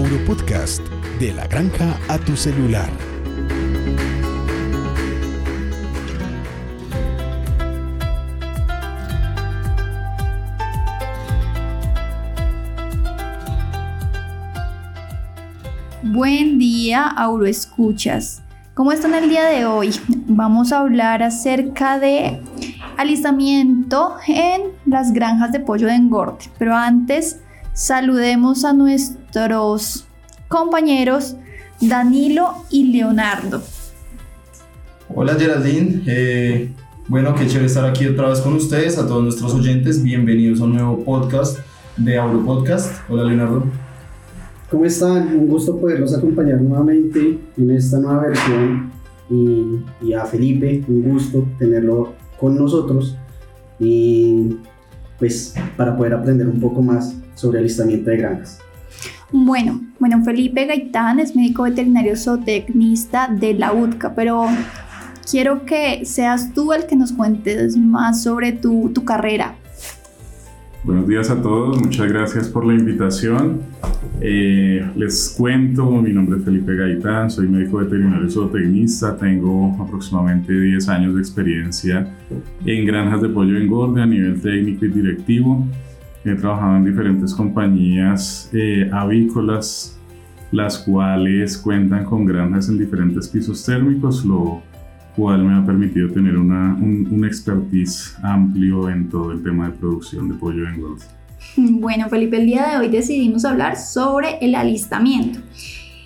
[0.00, 0.80] Auropodcast,
[1.18, 2.88] de la granja a tu celular.
[16.02, 18.42] Buen día, Auro Escuchas.
[18.72, 19.90] ¿Cómo están el día de hoy?
[20.08, 22.40] Vamos a hablar acerca de
[22.96, 26.46] alistamiento en las granjas de pollo de engorde.
[26.58, 27.40] Pero antes,
[27.74, 28.72] saludemos a
[29.32, 30.06] nuestros
[30.48, 31.36] compañeros
[31.80, 33.62] Danilo y Leonardo.
[35.14, 36.72] Hola Geraldine, eh,
[37.06, 40.64] bueno, qué chévere estar aquí otra vez con ustedes, a todos nuestros oyentes, bienvenidos a
[40.64, 41.58] un nuevo podcast
[41.96, 42.92] de Auro Podcast.
[43.08, 43.64] Hola Leonardo.
[44.68, 45.36] ¿Cómo están?
[45.36, 48.90] Un gusto poderlos acompañar nuevamente en esta nueva versión
[49.30, 53.16] y, y a Felipe, un gusto tenerlo con nosotros
[53.78, 54.56] y
[55.18, 58.60] pues para poder aprender un poco más sobre alistamiento de granjas.
[59.32, 64.46] Bueno, bueno, Felipe Gaitán es médico veterinario zootecnista de la UTCA, pero
[65.30, 69.54] quiero que seas tú el que nos cuentes más sobre tu, tu carrera.
[70.82, 73.60] Buenos días a todos, muchas gracias por la invitación.
[74.20, 80.88] Eh, les cuento, mi nombre es Felipe Gaitán, soy médico veterinario zootecnista, tengo aproximadamente 10
[80.88, 82.16] años de experiencia
[82.64, 85.66] en granjas de pollo engorde a nivel técnico y directivo.
[86.24, 89.98] He trabajado en diferentes compañías eh, avícolas,
[90.52, 94.62] las cuales cuentan con granjas en diferentes pisos térmicos, lo
[95.16, 99.72] cual me ha permitido tener una, un, un expertise amplio en todo el tema de
[99.72, 101.04] producción de pollo en engorde.
[101.56, 105.40] Bueno, Felipe, el día de hoy decidimos hablar sobre el alistamiento.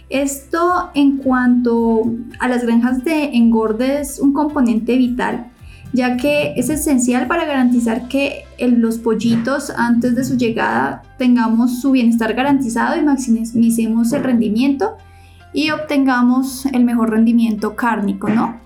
[0.09, 2.03] Esto en cuanto
[2.39, 5.49] a las granjas de engorde es un componente vital,
[5.93, 11.93] ya que es esencial para garantizar que los pollitos antes de su llegada tengamos su
[11.93, 14.97] bienestar garantizado y maximicemos el rendimiento
[15.53, 18.61] y obtengamos el mejor rendimiento cárnico, ¿no?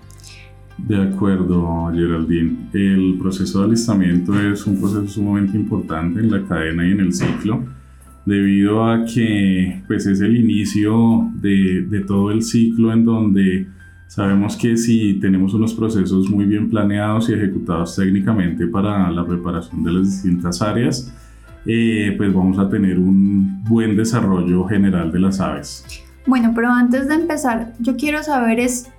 [0.77, 2.69] De acuerdo, Geraldine.
[2.73, 7.13] El proceso de alistamiento es un proceso sumamente importante en la cadena y en el
[7.13, 7.63] ciclo,
[8.25, 13.67] debido a que pues, es el inicio de, de todo el ciclo en donde
[14.09, 19.83] sabemos que si tenemos unos procesos muy bien planeados y ejecutados técnicamente para la preparación
[19.83, 21.13] de las distintas áreas,
[21.65, 25.85] eh, pues vamos a tener un buen desarrollo general de las aves.
[26.25, 28.89] Bueno, pero antes de empezar, yo quiero saber es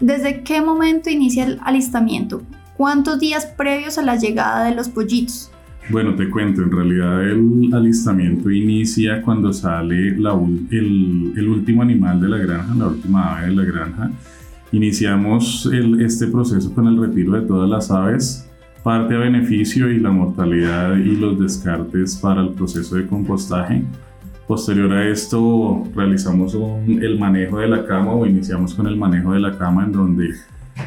[0.00, 2.42] ¿Desde qué momento inicia el alistamiento?
[2.76, 5.50] ¿Cuántos días previos a la llegada de los pollitos?
[5.88, 10.32] Bueno, te cuento, en realidad el alistamiento inicia cuando sale la,
[10.70, 14.10] el, el, último animal de la granja, la última ave de la granja.
[14.72, 18.48] Iniciamos el, este proceso con el retiro de todas las aves,
[18.82, 23.82] parte a beneficio y la mortalidad y los descartes para el proceso de compostaje.
[24.46, 26.54] Posterior a esto realizamos
[26.86, 30.34] el manejo de la cama o iniciamos con el manejo de la cama en donde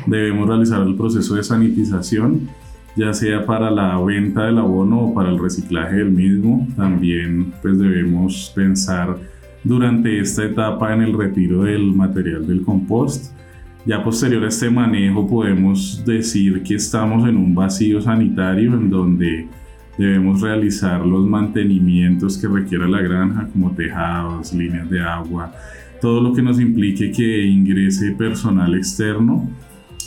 [0.05, 2.47] debemos realizar el proceso de sanitización,
[2.95, 6.67] ya sea para la venta del abono o para el reciclaje del mismo.
[6.75, 9.17] También pues debemos pensar
[9.63, 13.33] durante esta etapa en el retiro del material del compost.
[13.87, 19.47] Ya posterior a este manejo podemos decir que estamos en un vacío sanitario en donde
[19.97, 25.51] Debemos realizar los mantenimientos que requiera la granja, como tejados, líneas de agua,
[25.99, 29.49] todo lo que nos implique que ingrese personal externo.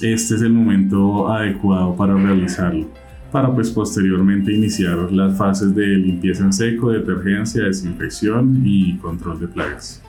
[0.00, 2.86] Este es el momento adecuado para realizarlo,
[3.32, 9.48] para pues posteriormente iniciar las fases de limpieza en seco, detergencia, desinfección y control de
[9.48, 10.02] plagas.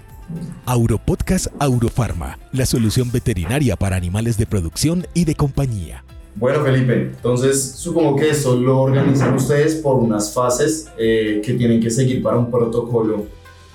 [0.65, 6.03] Auropodcast Aurofarma, la solución veterinaria para animales de producción y de compañía.
[6.35, 11.81] Bueno, Felipe, entonces supongo que eso lo organizan ustedes por unas fases eh, que tienen
[11.81, 13.25] que seguir para un protocolo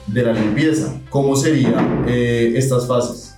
[0.06, 0.99] de la limpieza.
[1.11, 3.37] ¿Cómo serían eh, estas fases?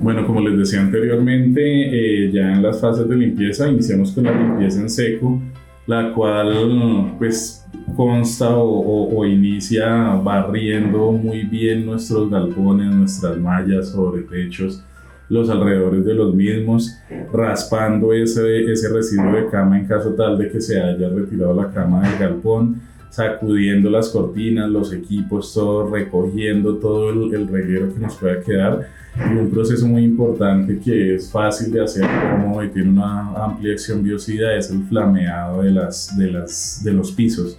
[0.00, 4.32] Bueno, como les decía anteriormente, eh, ya en las fases de limpieza iniciamos con la
[4.32, 5.40] limpieza en seco,
[5.86, 7.66] la cual pues
[7.96, 14.82] consta o, inicia barriendo muy bien nuestros galpones, nuestras mallas sobre techos,
[15.28, 16.98] los alrededores de los mismos,
[17.32, 21.70] raspando ese, ese residuo de cama en caso tal de que se haya retirado la
[21.70, 22.80] cama del galpón,
[23.12, 28.88] sacudiendo las cortinas, los equipos, todo, recogiendo todo el, el reguero que nos pueda quedar.
[29.30, 32.06] Y un proceso muy importante que es fácil de hacer,
[32.40, 36.92] como y tiene una amplia acción biocida, es el flameado de, las, de, las, de
[36.92, 37.58] los pisos.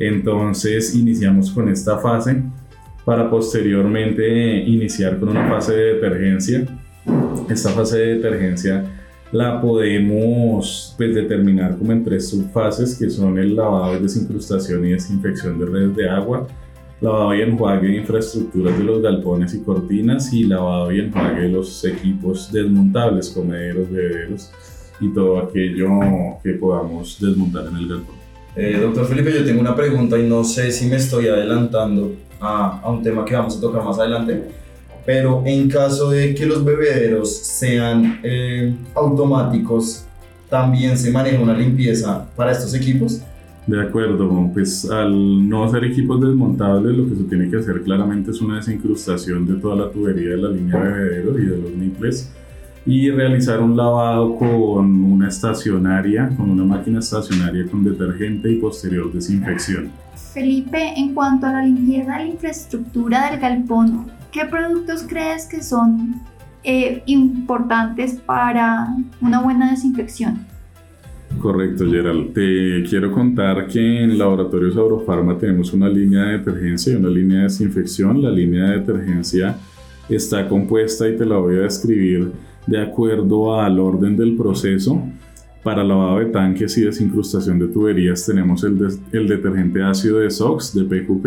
[0.00, 2.42] Entonces iniciamos con esta fase
[3.04, 6.66] para posteriormente iniciar con una fase de detergencia
[7.48, 8.84] esta fase de detergencia
[9.32, 15.58] la podemos pues, determinar como en tres subfases que son el lavado, desincrustación y desinfección
[15.58, 16.46] de redes de agua.
[17.00, 21.48] lavado y enjuague de infraestructuras de los galpones y cortinas y lavado y enjuague de
[21.48, 24.50] los equipos desmontables, comederos, bebederos
[25.00, 25.88] y todo aquello
[26.42, 28.16] que podamos desmontar en el galpón.
[28.56, 32.80] Eh, doctor Felipe, yo tengo una pregunta y no sé si me estoy adelantando a,
[32.80, 34.42] a un tema que vamos a tocar más adelante,
[35.08, 40.04] pero en caso de que los bebederos sean eh, automáticos,
[40.50, 43.22] ¿también se maneja una limpieza para estos equipos?
[43.66, 48.32] De acuerdo, pues al no ser equipos desmontables, lo que se tiene que hacer claramente
[48.32, 51.72] es una desincrustación de toda la tubería de la línea de bebedero y de los
[51.72, 52.30] nipples
[52.88, 59.12] y realizar un lavado con una estacionaria, con una máquina estacionaria con detergente y posterior
[59.12, 59.90] desinfección.
[60.32, 65.62] Felipe, en cuanto a la limpieza de la infraestructura del galpón, ¿qué productos crees que
[65.62, 66.14] son
[66.64, 70.46] eh, importantes para una buena desinfección?
[71.42, 72.32] Correcto, Gerald.
[72.32, 77.36] Te quiero contar que en Laboratorios Aurofarma tenemos una línea de detergencia y una línea
[77.36, 78.22] de desinfección.
[78.22, 79.56] La línea de detergencia
[80.08, 82.32] está compuesta y te la voy a describir
[82.68, 85.02] de acuerdo al orden del proceso.
[85.62, 88.78] Para lavado de tanques y desincrustación de tuberías tenemos el,
[89.12, 91.26] el detergente ácido de SOX de PQP,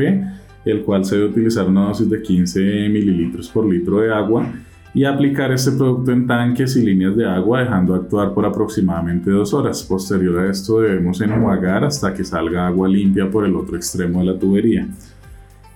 [0.65, 2.59] el cual se debe utilizar una dosis de 15
[2.89, 4.47] mililitros por litro de agua
[4.93, 9.53] y aplicar este producto en tanques y líneas de agua dejando actuar por aproximadamente dos
[9.53, 9.83] horas.
[9.83, 14.25] Posterior a esto debemos enjuagar hasta que salga agua limpia por el otro extremo de
[14.25, 14.87] la tubería.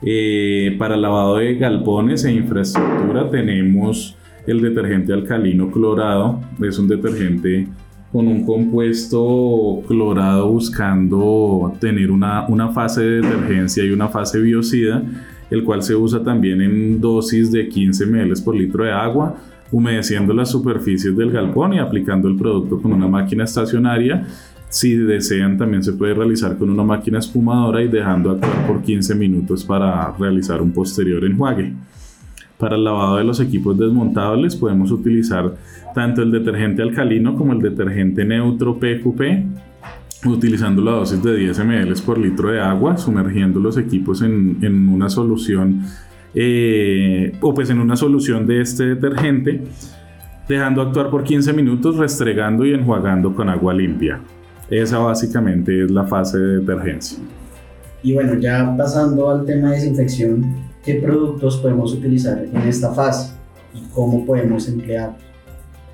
[0.02, 4.16] Eh, para lavado de galpones e infraestructura tenemos
[4.48, 7.68] el detergente alcalino clorado es un detergente
[8.12, 15.04] con un compuesto clorado buscando tener una, una fase de detergencia y una fase biocida,
[15.50, 19.36] el cual se usa también en dosis de 15 ml por litro de agua,
[19.72, 24.26] humedeciendo las superficies del galpón y aplicando el producto con una máquina estacionaria.
[24.70, 29.14] Si desean, también se puede realizar con una máquina espumadora y dejando actuar por 15
[29.16, 31.74] minutos para realizar un posterior enjuague.
[32.58, 35.56] Para el lavado de los equipos desmontables podemos utilizar
[35.94, 39.22] tanto el detergente alcalino como el detergente neutro PQP,
[40.26, 45.10] utilizando la dosis de 10 ml por litro de agua, sumergiendo los equipos en, una
[45.10, 45.84] solución
[46.34, 49.62] eh, o pues en una solución de este detergente,
[50.48, 54.22] dejando actuar por 15 minutos, restregando y enjuagando con agua limpia.
[54.70, 57.20] Esa básicamente es la fase de detergencia.
[58.06, 60.46] Y bueno, ya pasando al tema de desinfección,
[60.84, 63.34] qué productos podemos utilizar en esta fase
[63.74, 65.24] y cómo podemos emplearlos.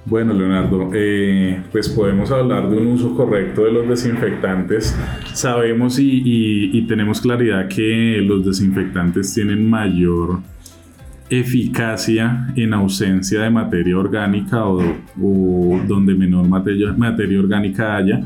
[0.05, 4.93] Bueno, Leonardo, eh, pues podemos hablar de un uso correcto de los desinfectantes.
[5.31, 10.39] Sabemos y, tenemos claridad que los desinfectantes tienen mayor
[11.29, 14.81] eficacia en ausencia de materia orgánica o,
[15.21, 18.21] o donde menor materia, materia orgánica haya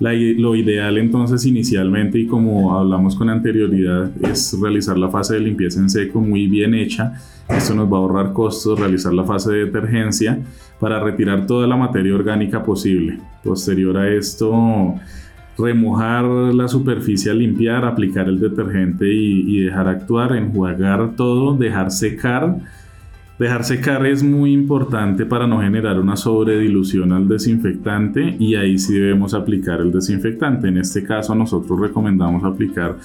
[0.00, 5.80] lo ideal entonces inicialmente y como hablamos con anterioridad es realizar la fase de limpieza
[5.80, 7.14] en seco muy bien hecha.
[7.48, 10.38] Esto nos va a ahorrar costos, realizar la fase de detergencia
[10.78, 13.18] para retirar toda la materia orgánica posible.
[13.42, 14.94] Posterior a esto,
[15.56, 21.90] remojar la superficie a limpiar, aplicar el detergente y, y dejar actuar, enjuagar todo, dejar
[21.90, 22.58] secar
[23.38, 28.94] Dejar secar es muy importante para no generar una sobredilución al desinfectante y ahí sí
[28.94, 30.66] debemos aplicar el desinfectante.
[30.66, 32.96] En este caso nosotros recomendamos aplicar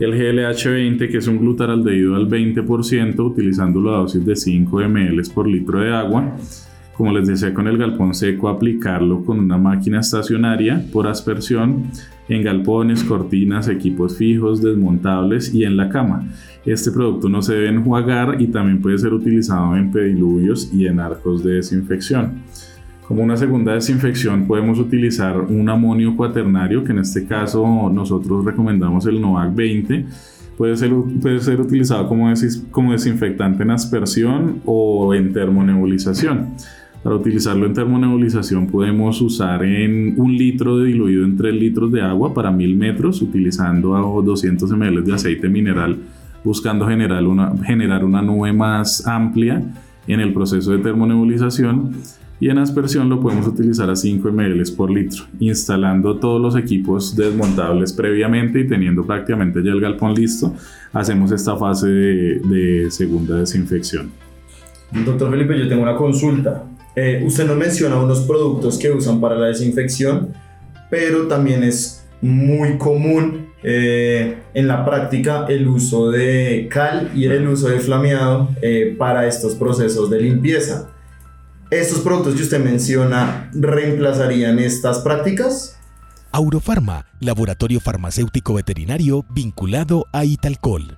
[0.00, 5.46] el GLH20 que es un glutaraldehído al 20% utilizando la dosis de 5 ml por
[5.46, 6.36] litro de agua.
[6.96, 11.90] Como les decía con el galpón seco aplicarlo con una máquina estacionaria por aspersión
[12.28, 16.26] en galpones, cortinas, equipos fijos, desmontables y en la cama.
[16.64, 20.98] Este producto no se debe enjuagar y también puede ser utilizado en pediluvios y en
[20.98, 22.42] arcos de desinfección.
[23.06, 29.06] Como una segunda desinfección podemos utilizar un amonio cuaternario, que en este caso nosotros recomendamos
[29.06, 30.06] el Novak 20.
[30.56, 32.32] Puede ser, puede ser utilizado como,
[32.70, 36.54] como desinfectante en aspersión o en termonebulización.
[37.06, 42.02] Para utilizarlo en termonebulización podemos usar en un litro de diluido en 3 litros de
[42.02, 43.90] agua para 1000 metros utilizando
[44.22, 45.98] 200 ml de aceite mineral
[46.42, 49.62] buscando generar una, generar una nube más amplia
[50.08, 51.92] en el proceso de termonebulización
[52.40, 57.14] y en aspersión lo podemos utilizar a 5 ml por litro, instalando todos los equipos
[57.14, 60.56] desmontables previamente y teniendo prácticamente ya el galpón listo,
[60.92, 64.10] hacemos esta fase de, de segunda desinfección.
[65.04, 66.64] Doctor Felipe, yo tengo una consulta.
[66.96, 70.32] Eh, usted nos menciona unos productos que usan para la desinfección,
[70.88, 77.46] pero también es muy común eh, en la práctica el uso de cal y el
[77.46, 80.88] uso de flameado eh, para estos procesos de limpieza.
[81.70, 85.76] ¿Estos productos que usted menciona reemplazarían estas prácticas?
[86.32, 90.96] Aurofarma, laboratorio farmacéutico veterinario vinculado a Italcol.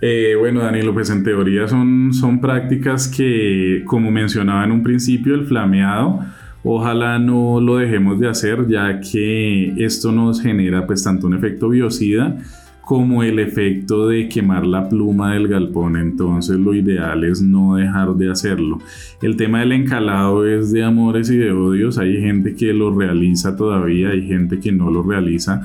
[0.00, 5.34] Eh, bueno, Danilo, pues en teoría son, son prácticas que, como mencionaba en un principio,
[5.34, 6.20] el flameado,
[6.62, 11.68] ojalá no lo dejemos de hacer, ya que esto nos genera pues tanto un efecto
[11.68, 12.36] biocida
[12.84, 18.14] como el efecto de quemar la pluma del galpón, entonces lo ideal es no dejar
[18.14, 18.78] de hacerlo.
[19.22, 23.56] El tema del encalado es de amores y de odios, hay gente que lo realiza
[23.56, 25.62] todavía, hay gente que no lo realiza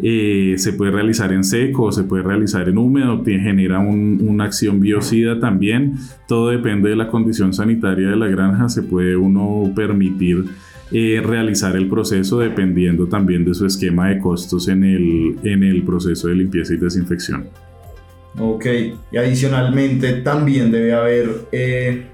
[0.00, 5.38] eh, se puede realizar en seco, se puede realizar en húmedo, genera una acción biocida
[5.38, 5.94] también.
[6.26, 10.46] Todo depende de la condición sanitaria de la granja, se puede uno permitir
[10.92, 15.82] eh, realizar el proceso dependiendo también de su esquema de costos en el, en el
[15.82, 17.48] proceso de limpieza y desinfección.
[18.38, 18.66] Ok,
[19.12, 22.06] y adicionalmente también debe haber eh,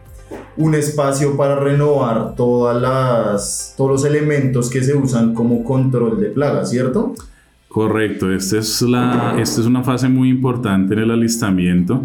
[0.56, 6.28] un espacio para renovar todas las, todos los elementos que se usan como control de
[6.28, 7.14] plagas, ¿cierto?
[7.70, 12.02] Correcto, esta es, la, esta es una fase muy importante en el alistamiento.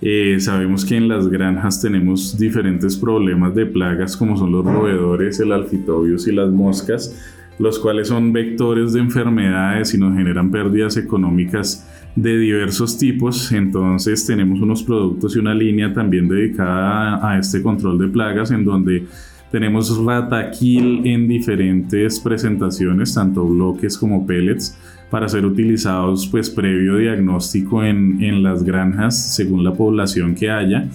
[0.00, 5.38] Eh, sabemos que en las granjas tenemos diferentes problemas de plagas como son los roedores,
[5.40, 7.14] el alfitobius y las moscas,
[7.58, 13.52] los cuales son vectores de enfermedades y nos generan pérdidas económicas de diversos tipos.
[13.52, 18.64] Entonces tenemos unos productos y una línea también dedicada a este control de plagas en
[18.64, 19.06] donde
[19.52, 24.76] tenemos rataquil en diferentes presentaciones, tanto bloques como pellets
[25.10, 30.88] para ser utilizados pues previo diagnóstico en, en las granjas según la población que haya.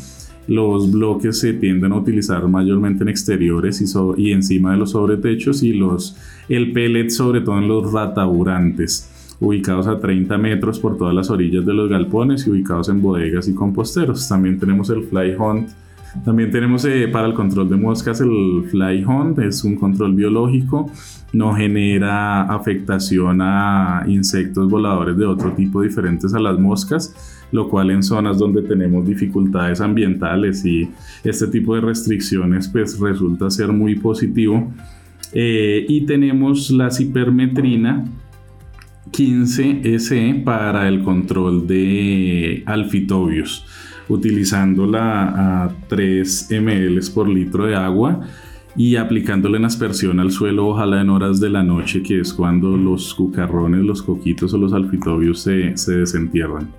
[0.48, 5.62] Los bloques se tienden a utilizar mayormente en exteriores y, y encima de los sobretechos
[5.62, 6.18] y los,
[6.50, 11.64] el pellet sobre todo en los rataburantes ubicados a 30 metros por todas las orillas
[11.64, 14.28] de los galpones y ubicados en bodegas y composteros.
[14.28, 15.70] También tenemos el Fly Hunt.
[16.24, 20.92] También tenemos eh, para el control de moscas el Fly Hunt, es un control biológico
[21.34, 27.92] no genera afectación a insectos voladores de otro tipo diferentes a las moscas, lo cual
[27.92, 30.90] en zonas donde tenemos dificultades ambientales y
[31.24, 34.72] este tipo de restricciones pues resulta ser muy positivo.
[35.34, 38.06] Eh, y tenemos la cipermetrina
[39.12, 43.66] 15SE para el control de alfitobios,
[44.10, 48.22] utilizándola a 3 ml por litro de agua
[48.76, 52.78] y aplicándole en aspersión al suelo, ojalá en horas de la noche, que es cuando
[52.78, 56.72] los cucarrones, los coquitos o los alfitobios se, se desentierran.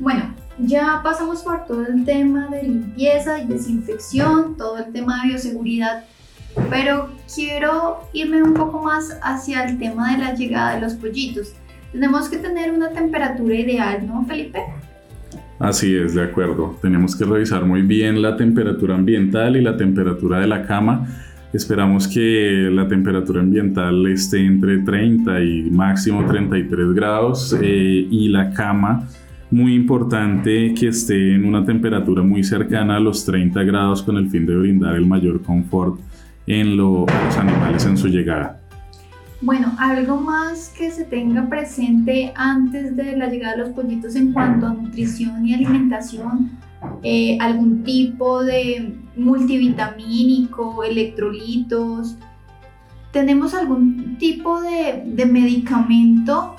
[0.00, 5.28] Bueno, ya pasamos por todo el tema de limpieza y desinfección, todo el tema de
[5.28, 6.04] bioseguridad,
[6.68, 11.52] pero quiero irme un poco más hacia el tema de la llegada de los pollitos.
[11.92, 14.60] Tenemos que tener una temperatura ideal, ¿no, Felipe?
[15.60, 16.78] Así es, de acuerdo.
[16.80, 21.06] Tenemos que revisar muy bien la temperatura ambiental y la temperatura de la cama.
[21.52, 28.50] Esperamos que la temperatura ambiental esté entre 30 y máximo 33 grados eh, y la
[28.54, 29.06] cama,
[29.50, 34.30] muy importante que esté en una temperatura muy cercana a los 30 grados con el
[34.30, 36.00] fin de brindar el mayor confort
[36.46, 38.60] en los animales en su llegada.
[39.42, 44.34] Bueno, algo más que se tenga presente antes de la llegada de los pollitos en
[44.34, 46.58] cuanto a nutrición y alimentación,
[47.02, 52.18] eh, algún tipo de multivitamínico, electrolitos.
[53.12, 56.56] ¿Tenemos algún tipo de, de medicamento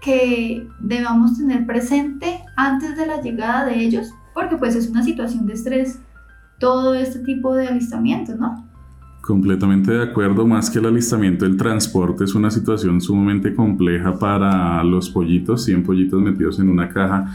[0.00, 4.14] que debamos tener presente antes de la llegada de ellos?
[4.32, 6.00] Porque pues es una situación de estrés
[6.58, 8.65] todo este tipo de alistamientos, ¿no?
[9.26, 14.84] Completamente de acuerdo, más que el alistamiento, el transporte es una situación sumamente compleja para
[14.84, 17.26] los pollitos, 100 pollitos metidos en una caja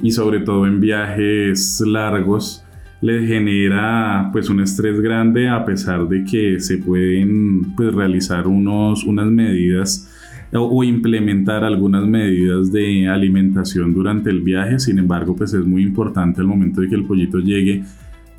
[0.00, 2.64] y sobre todo en viajes largos
[3.00, 9.02] les genera pues un estrés grande a pesar de que se pueden pues, realizar unos,
[9.02, 10.08] unas medidas
[10.52, 16.40] o, implementar algunas medidas de alimentación durante el viaje, sin embargo pues es muy importante
[16.42, 17.82] el momento de que el pollito llegue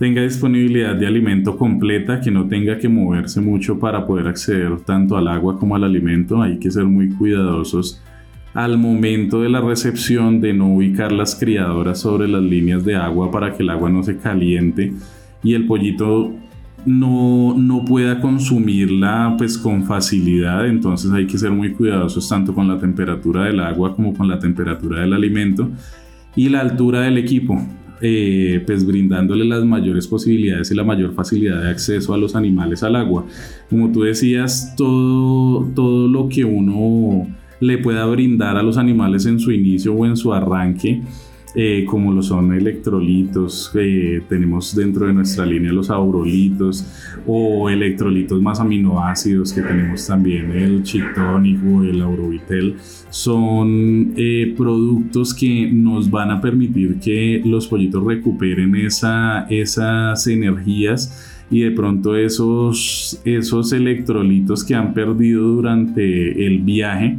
[0.02, 5.16] tenga disponibilidad de alimento completa, que no tenga que moverse mucho para poder acceder tanto
[5.16, 6.42] al agua como al alimento.
[6.42, 8.02] Hay que ser muy cuidadosos
[8.56, 13.30] al momento de la recepción de no ubicar las criadoras sobre las líneas de agua
[13.30, 14.92] para que el agua no se caliente
[15.44, 16.34] y el pollito
[16.84, 22.68] no, no pueda consumirla pues con facilidad entonces hay que ser muy cuidadosos tanto con
[22.68, 25.70] la temperatura del agua como con la temperatura del alimento
[26.36, 27.62] y la altura del equipo
[28.02, 32.84] eh, pues brindándole las mayores posibilidades y la mayor facilidad de acceso a los animales
[32.84, 33.26] al agua.
[33.70, 37.28] Como tú decías, todo, todo lo que uno
[37.60, 41.02] le pueda brindar a los animales en su inicio o en su arranque
[41.54, 46.86] eh, como lo son electrolitos, eh, tenemos dentro de nuestra línea los aurolitos
[47.28, 52.78] o electrolitos más aminoácidos que tenemos también el chitónico, el aurovitel,
[53.10, 61.46] son eh, productos que nos van a permitir que los pollitos recuperen esa, esas energías
[61.52, 67.18] y de pronto esos, esos electrolitos que han perdido durante el viaje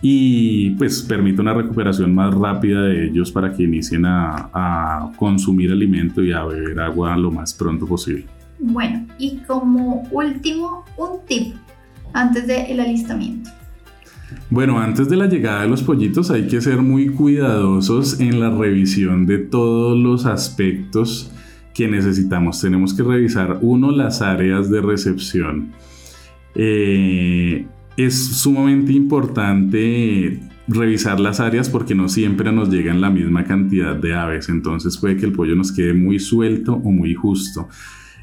[0.00, 5.72] y pues permite una recuperación más rápida de ellos para que inicien a, a, consumir
[5.72, 8.26] alimento y a beber agua lo más pronto posible.
[8.60, 11.54] Bueno, y como último, un tip
[12.12, 13.50] antes del alistamiento.
[14.50, 18.50] Bueno, antes de la llegada de los pollitos hay que ser muy cuidadosos en la
[18.50, 21.30] revisión de todos los aspectos
[21.74, 22.60] que necesitamos.
[22.60, 25.72] Tenemos que revisar, uno, las áreas de recepción.
[26.54, 27.66] Eh,
[27.98, 34.14] es sumamente importante revisar las áreas porque no siempre nos llegan la misma cantidad de
[34.14, 37.68] aves, entonces puede que el pollo nos quede muy suelto o muy justo.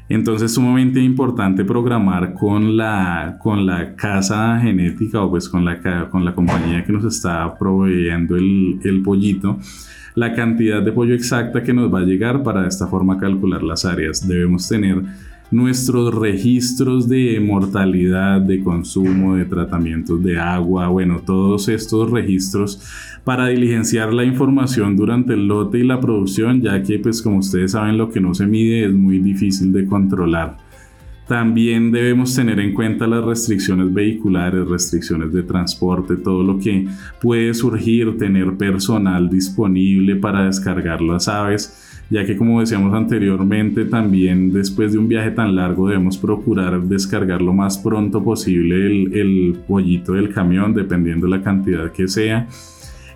[0.08, 6.08] Entonces es sumamente importante programar con la, con la casa genética o pues con la,
[6.08, 9.58] con la compañía que nos está proveyendo el, el pollito
[10.14, 13.62] la cantidad de pollo exacta que nos va a llegar para de esta forma calcular
[13.62, 14.26] las áreas.
[14.26, 15.02] Debemos tener
[15.50, 22.80] nuestros registros de mortalidad, de consumo, de tratamientos de agua, bueno, todos estos registros
[23.24, 27.72] para diligenciar la información durante el lote y la producción, ya que pues como ustedes
[27.72, 30.56] saben lo que no se mide es muy difícil de controlar.
[31.26, 36.86] También debemos tener en cuenta las restricciones vehiculares, restricciones de transporte, todo lo que
[37.20, 44.52] puede surgir, tener personal disponible para descargar las aves ya que como decíamos anteriormente, también
[44.52, 50.12] después de un viaje tan largo debemos procurar descargar lo más pronto posible el, pollito
[50.12, 52.46] del camión, dependiendo la cantidad que sea.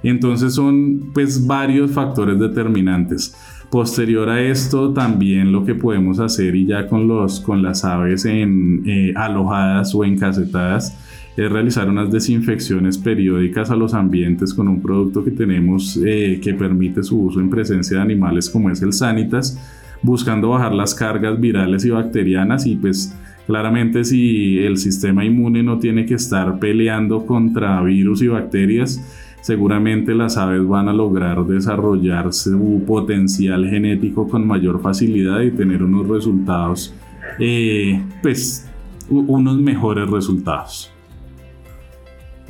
[0.02, 3.36] Entonces son pues varios factores determinantes.
[3.70, 8.24] Posterior a esto, también lo que podemos hacer y ya con, los, con las aves
[8.24, 10.96] en, eh, alojadas o encasetadas,
[11.36, 16.54] es realizar unas desinfecciones periódicas a los ambientes con un producto que tenemos eh, que
[16.54, 19.58] permite su uso en presencia de animales como es el Sanitas,
[20.02, 23.14] buscando bajar las cargas virales y bacterianas y pues
[23.46, 29.02] claramente si el sistema inmune no tiene que estar peleando contra virus y bacterias,
[29.40, 35.82] seguramente las aves van a lograr desarrollar su potencial genético con mayor facilidad y tener
[35.82, 36.94] unos resultados,
[37.38, 38.66] eh, pues
[39.08, 40.92] unos mejores resultados.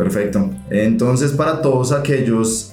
[0.01, 0.49] Perfecto.
[0.71, 2.73] Entonces, para todos aquellos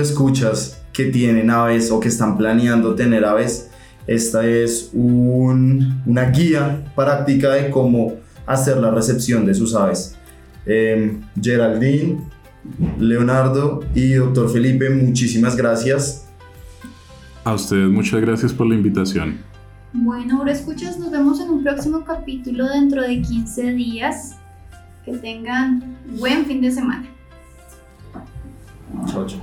[0.00, 3.70] escuchas que tienen aves o que están planeando tener aves,
[4.08, 8.14] esta es una guía práctica de cómo
[8.46, 10.16] hacer la recepción de sus aves.
[10.66, 12.18] Em, Geraldine,
[12.98, 16.26] Leonardo y doctor Felipe, muchísimas gracias.
[17.44, 19.38] A ustedes muchas gracias por la invitación.
[19.92, 24.36] Bueno, ahora escuchas, nos vemos en un próximo capítulo dentro de 15 días.
[25.04, 27.06] Que tengan buen fin de semana.
[29.06, 29.40] Chao, chao.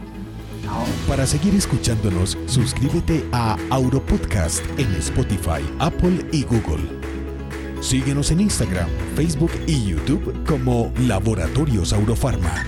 [1.08, 6.84] Para seguir escuchándonos, suscríbete a Auropodcast en Spotify, Apple y Google.
[7.82, 12.66] Síguenos en Instagram, Facebook y YouTube como Laboratorios Aurofarma.